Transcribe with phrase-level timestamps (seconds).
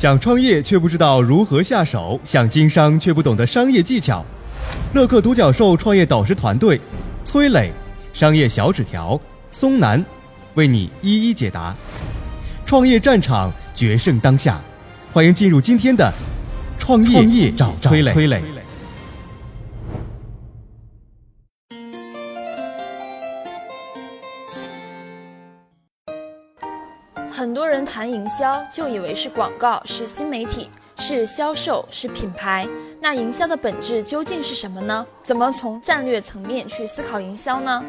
[0.00, 4.24] 想创业却不知道如何下手，想经商却不懂得商业技巧。
[4.94, 6.80] 乐客独角兽创业导师团队，
[7.22, 7.70] 崔磊，
[8.14, 10.02] 商业小纸条，松南，
[10.54, 11.76] 为你一一解答。
[12.64, 14.58] 创业战场决胜当下，
[15.12, 16.10] 欢迎进入今天的
[16.78, 18.42] 创业业找崔磊。
[28.00, 32.66] 谈营销，就以为是广告，是新媒体，是销售，是品牌。
[32.98, 35.06] 那营销的本质究竟是什么呢？
[35.22, 37.84] 怎么从战略层面去思考营销呢？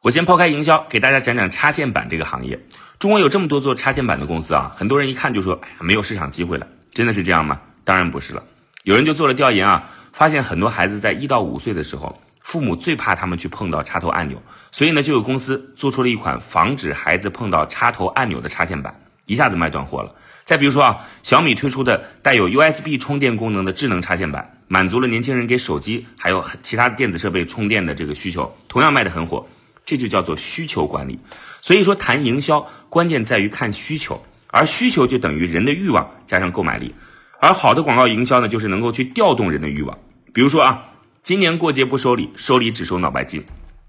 [0.00, 2.56] 我先抛开营销，给大家讲讲插线板这个行业。
[3.00, 7.60] 中国有这么多做插线板的公司啊，很多人一看就说：“哎呀，没有市场机会了。”真的是这样吗？
[7.82, 8.40] 当然不是了。
[8.84, 12.16] 有人就做了调研啊，发现很多孩子在一到五岁的时候。
[12.42, 20.12] 父母最怕他们去碰到插头按钮，所以呢，就有公司做出了一款防止孩子碰到插头按钮的插线板，一下子卖断货了。
[20.44, 29.46] 再比如说啊，小米推出的带有 USB 充电功能的智能插线板，满足了年轻人给手机还有其他电子设备充电的这个需求，同样卖得很火。
[29.86, 31.18] 这就叫做需求管理。
[31.60, 36.92] 所以说，谈营销关键在于看需求，而需求就等于人的欲望加上购买力。
[37.40, 39.96] 而好的广告营销呢，就是能够去调动人的欲望。
[40.34, 40.88] 比如说啊。
[41.22, 43.44] 今年过节不收礼，收礼只收脑白金，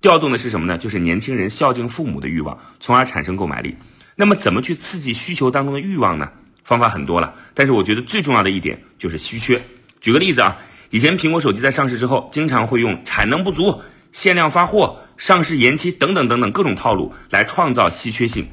[0.00, 0.78] 调动的是什么呢？
[0.78, 3.76] 就是年轻人孝敬父母的欲望，从而产生购买力。
[4.14, 6.30] 那么怎么去刺激需求当中的欲望呢？
[6.62, 9.60] 方法很多了，但是我觉得最重要的一点就是稀缺。
[10.00, 10.56] 举个例子啊，
[10.90, 13.82] 以前苹果手机在上市之后，经常会用产能不足、
[14.12, 18.46] 限量发货、上市延期等等等等各种套路来创造稀缺性，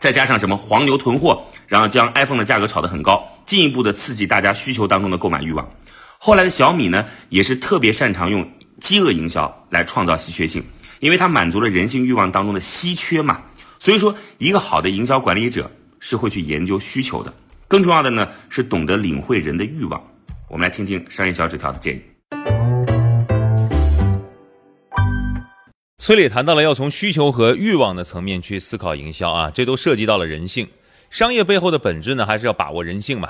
[0.00, 5.70] 再加上什么黄牛囤货，然后将 iPhone 的价格炒得很高，进一步的刺激大家需求当中的购买欲望。
[6.18, 8.50] 后来的小米呢，也是特别擅长用
[8.80, 10.64] 饥饿营销来创造稀缺性，
[11.00, 13.42] 因为它满足了人性欲望当中的稀缺嘛。
[13.78, 17.32] 所以说，一个好的营销管理者是会去研究需求的，
[17.68, 20.02] 更重要的呢是懂得领会人的欲望。
[20.48, 22.02] 我们来听听商业小纸条的建议。
[25.98, 30.66] 崔磊谈到了要从需求和欲望的层面去思考营销啊，这都涉及到了人性。
[31.10, 33.28] 商业背后的本质呢，还是要把握人性嘛。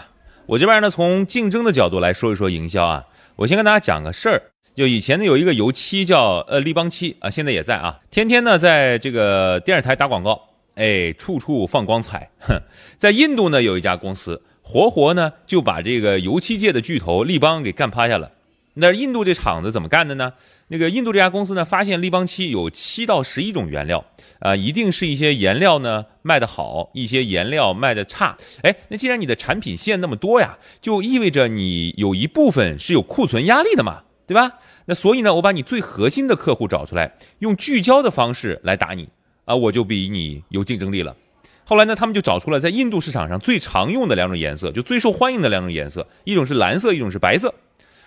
[0.49, 3.05] 我这边呢，从竞争的角度来说一说营销啊。
[3.35, 4.41] 我先跟大家讲个事儿，
[4.77, 10.41] 就以前呢有一个油漆叫呃立邦漆啊，现在也在啊，天天呢在这个电视台打广告，
[10.77, 12.31] 哎，处处放光彩。
[12.39, 12.57] 哼，
[12.97, 18.31] 在印度呢有一家公司，活活呢就把这个油漆界的巨头立邦给干趴下了。
[18.79, 20.35] 那印度这厂子怎么干的呢？
[20.69, 24.05] 那个印度这家公司呢，发现立邦漆有七到十一种原料，
[24.41, 28.37] 啊，一定是一些颜料呢卖得好，一些颜料卖得差。
[28.63, 34.59] 哎，那既然你的产品线那么多呀，就意味着你有一部分是有库存压力的嘛，对吧？
[34.85, 39.09] 那所以呢，我把你最核心的客户找出来，用聚焦的方式来打你，
[39.47, 41.17] 啊，我就比你有竞争力了。
[41.65, 47.55] 后来呢，他们就找出了在印度市场上最常用的两种颜色，就最受欢迎的两种颜色，一种是蓝色，一种是白色。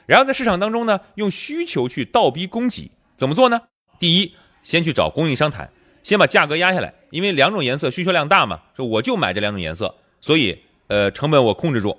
[0.10, 3.62] 然后在市场当中呢，用需求去倒逼供给，怎么做呢？
[4.00, 4.34] 第一，
[4.64, 5.72] 先去找供应商谈，
[6.02, 11.96] 先把价格压下来，因为两种颜色需求量大嘛，说我就买这两种颜色，所以呃成本我控制住，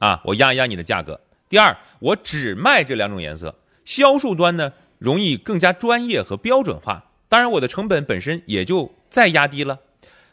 [0.00, 1.20] 啊，我压一压你的价格。
[1.48, 9.78] 第二，我只卖这两种颜色，销售端呢容易更加专业和标准化，当然我的成本本身也就再压低了。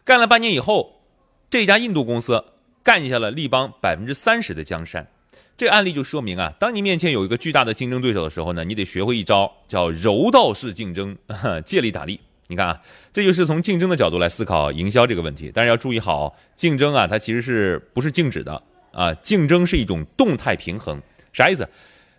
[0.04, 1.04] 干了半年以后，
[1.48, 2.44] 这家印度公司
[2.82, 5.08] 干下了立邦百分之三十的江山。
[5.59, 11.18] 这个案例就说明啊，当你面前有一个巨大的竞争对手的时候呢，你得学会一招叫柔道式竞争，
[11.66, 12.18] 借力打力。
[12.47, 12.81] 你看啊，
[13.12, 15.52] 这就是从竞争的角度来思考营销这个问题。
[15.53, 19.14] 但是要注意好，竞争啊，它其实是不是静止的啊？
[19.16, 21.02] 竞争是一种动态平衡。
[21.34, 21.68] 啥意思？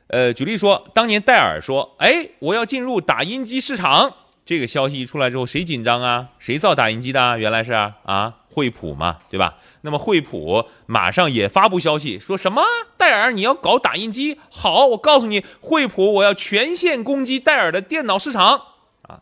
[0.08, 4.16] 呃，举例说，当年戴尔说，哎，我要进入打印机市场。
[4.44, 6.28] 这个消息一出来之后，谁紧张啊？
[6.38, 7.38] 谁造打印机的？
[7.38, 9.58] 原来是啊，惠普嘛，对吧？
[9.82, 12.62] 那么惠普马上也发布消息，说什么？
[12.96, 14.38] 戴尔你要搞打印机？
[14.50, 18.60] 好，我告诉你，惠普我要全线攻击戴尔的电脑市场
[19.02, 19.20] 啊！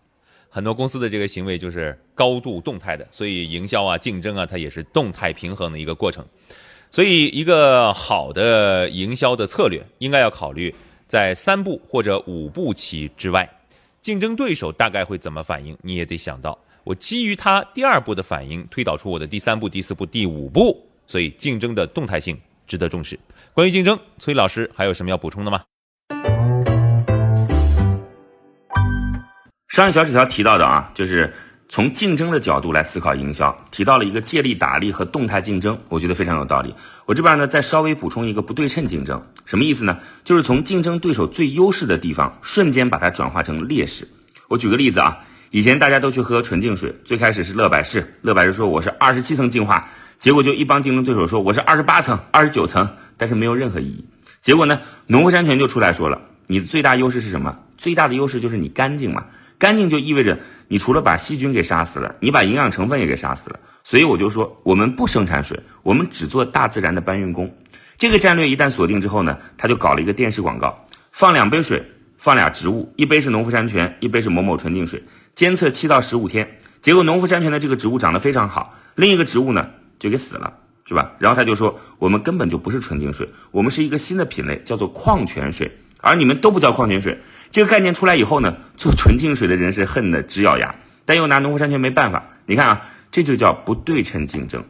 [0.48, 6.24] 很多公司的这个行为就是高度动态的，所以营销啊、竞争啊，它也是动态平衡的一个过程。
[6.90, 10.74] 所以，一个好的营销的策略应该要考虑
[11.06, 13.46] 在三步或者五步棋之外。
[14.00, 15.76] 竞争对手大概会怎么反应？
[15.82, 16.58] 你也得想到，
[16.88, 20.88] 我基于他第二步的反应，推导出我的第三步、第四步、第五步。
[21.06, 23.20] 所以，竞争的动态性值得重视。
[23.52, 25.60] 关于竞争，崔老师还有什么要补充的吗？
[29.68, 31.30] 商业小纸条提到的啊，就是。
[31.70, 36.74] 从竞争的角度来思考营销，提到了一个借力打力和动态竞争，我觉得非常有道理。
[37.04, 39.98] 我这边呢再稍微补充一个不对称竞争，什么意思呢？
[40.24, 44.08] 就是从竞争对手最优势的地方瞬间把它转化成劣势。
[44.48, 45.18] 我举个例子啊，
[45.50, 52.86] 以前大家都去喝纯净水，最开始是乐百氏，乐百氏说我是二十七层净化，结果就一帮竞争对手说我是二十八层、二十九层，
[53.16, 54.04] 但是没有任何意义。
[54.42, 57.56] 结果呢，农夫山泉就出来说了，你的最大优势是什么？
[57.78, 59.24] 最大的优势就是你干净嘛，
[59.56, 63.58] 干净就意味着你除了把细菌给杀死了，你把营养成分也给杀死了。
[63.84, 67.50] 所以我就说，我们不生产水，我们只做大自然的搬运工。
[67.96, 71.82] 这个战略一旦锁定之后呢，他就搞了一个电视广告，放两杯水，
[72.18, 75.02] 放俩植物，一杯是农夫山泉，一杯是某某纯净水，
[75.38, 76.58] 监测七到十五天。
[76.82, 80.52] 结果农夫山泉的这个植物长得非常好，另一个植物呢就给死了，
[80.84, 81.12] 是吧？
[81.20, 87.16] 然后他就说，我们根本就不是纯净水，我们是一个新的品类，叫做矿泉水，而你们都不叫矿泉水。
[87.52, 90.74] 这个概念出来以后呢，做纯净水的人是恨得直咬牙，
[91.04, 92.30] 但又拿农夫山泉没办法。
[92.46, 92.82] 你看啊，
[93.12, 94.64] 这就叫不对称竞争。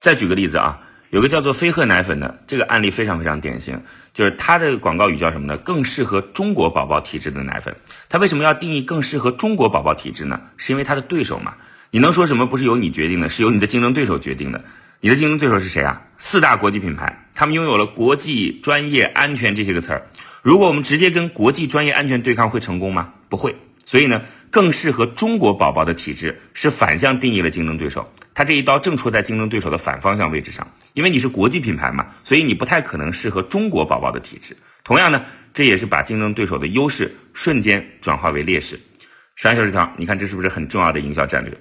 [0.00, 0.80] 再举个例子啊。
[1.16, 3.80] 有个叫做飞鹤奶粉的这个案例非常非常典型，
[4.12, 5.56] 就是它的广告语叫什么呢？
[5.56, 7.74] 更适合中国宝宝体质的奶粉。
[8.06, 10.38] 它为什么要定义更适合中国宝宝体质呢？
[10.58, 11.54] 是因为它的对手嘛？
[11.90, 13.30] 你能说什么不是由你决定的？
[13.30, 14.62] 是由你的竞争对手决定的。
[15.00, 16.02] 你的竞争对手是谁啊？
[16.18, 20.06] 四大国际品牌，他们拥有了国际、专业、安全这些个词儿。
[20.42, 23.14] 如果我们直接跟国际、专业、安全对抗，会成功吗？
[23.30, 23.56] 不会。
[23.86, 24.20] 所以呢，
[24.50, 28.06] 更适合中国宝宝的体质是反向定义了竞争对手。
[28.36, 34.54] 他这一刀正戳在竞争对手的反方向位置上，因为你是国际品牌嘛，所以你不太可能适合中国宝宝的体质。
[34.84, 35.24] 同样呢，
[35.54, 38.78] 这也是把竞争对手的优势瞬间转化为劣势。
[39.36, 41.58] 商业小时条，你看这是不是很重要的营销战略？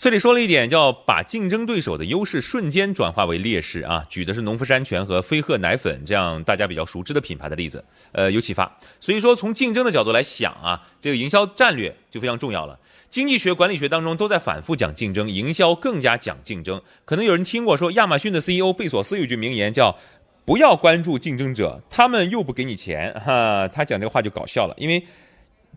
[0.00, 8.78] 这里说了一点，叫把竞争对手的优势瞬间转化为劣势啊，举的是农夫山泉和飞鹤奶粉这样大家比较熟知的品牌的例子，呃，有启发。
[9.00, 12.78] 所以说，从竞争的角度来想啊，这个营销战略就非常重要了。
[13.10, 16.80] 经济学、管理学当中都在反复讲竞争，营销更加讲竞争。
[17.04, 19.98] 可能有人听过说，亚马逊的 CEO 贝索斯有句名言叫
[20.46, 25.04] “不要关注竞争者，他们又不给你钱”，哈，他讲这话就搞笑了，因为。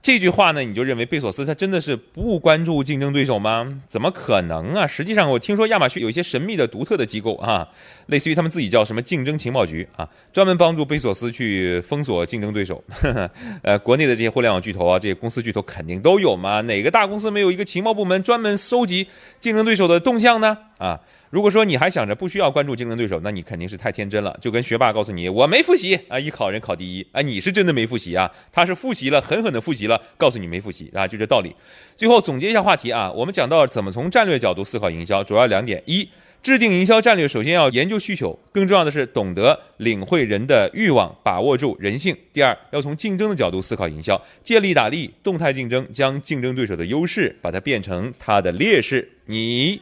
[0.04, 3.82] 这句话呢，你就认为贝索斯他真的是不关注竞争对手吗？
[3.88, 4.88] 怎么可能啊？
[4.88, 7.70] 实际上，我听说亚马逊有一些神秘的、独特的机构啊，
[8.08, 12.84] 类似于他们自己叫什么竞争情报局啊，专门帮助贝索斯去封锁竞争对手。
[13.62, 16.62] 呃，国内的这些互联网巨头啊，这些公司巨头肯定都有嘛？
[16.62, 19.08] 哪个大公司没有一个情报部门专门收集
[19.40, 20.58] 竞争对手的动向呢？
[20.82, 21.00] 啊？
[21.30, 24.38] 如果说你还想着不需要关注竞争对手，那你肯定是太天真了。
[24.42, 31.56] 就跟学霸告诉你我没复习啊，一考人考第一啊，你是真的没复习啊，他是复习了，狠狠的复习了，告诉你没复习啊，就这道理。
[31.96, 36.10] 最后总结一下话题啊，我们讲到怎么从战略角度思考营销，主要两点：一，
[36.44, 49.08] 制定营销战略，首先要研究需求，更重要的是懂得领会人的欲望，把握住人性；第二，要从竞争的角度思考营销，借力打力，动态竞争，将竞争对手的优势把它变成他的劣势。
[49.28, 49.82] 你